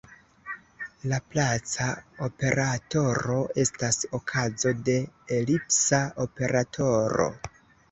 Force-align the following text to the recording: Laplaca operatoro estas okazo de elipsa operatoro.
Laplaca 1.11 1.89
operatoro 2.29 3.37
estas 3.65 4.01
okazo 4.21 4.75
de 4.89 4.99
elipsa 5.39 6.03
operatoro. 6.29 7.33